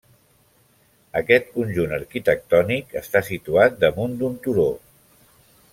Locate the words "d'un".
4.23-4.41